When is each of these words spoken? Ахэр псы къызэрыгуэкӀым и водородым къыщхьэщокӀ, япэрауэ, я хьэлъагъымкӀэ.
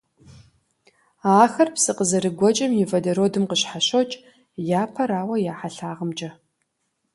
Ахэр 1.41 1.69
псы 1.75 1.91
къызэрыгуэкӀым 1.97 2.71
и 2.81 2.85
водородым 2.89 3.45
къыщхьэщокӀ, 3.49 4.21
япэрауэ, 4.81 5.35
я 5.51 5.53
хьэлъагъымкӀэ. 5.59 6.29